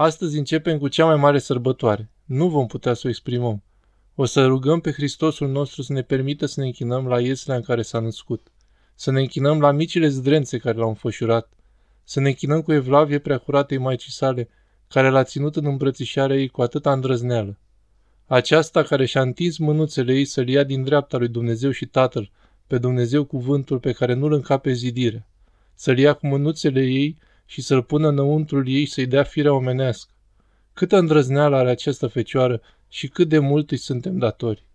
[0.00, 2.10] Astăzi începem cu cea mai mare sărbătoare.
[2.24, 3.62] Nu vom putea să o exprimăm.
[4.14, 7.62] O să rugăm pe Hristosul nostru să ne permită să ne închinăm la ieslea în
[7.62, 8.52] care s-a născut,
[8.94, 11.52] să ne închinăm la micile zdrențe care l-au înfășurat,
[12.04, 14.48] să ne închinăm cu evlavie preacuratei Maicii sale,
[14.88, 17.58] care l-a ținut în îmbrățișarea ei cu atâta îndrăzneală.
[18.26, 22.30] Aceasta care și-a întins mânuțele ei să-L ia din dreapta lui Dumnezeu și Tatăl,
[22.66, 25.26] pe Dumnezeu cuvântul pe care nu-L încape zidire,
[25.74, 27.16] să-L ia cu mânuțele ei
[27.50, 30.12] și să-L pună înăuntrul ei să-i dea firea omenească.
[30.72, 34.66] Câtă îndrăzneală are această fecioară și cât de mult îi suntem datori.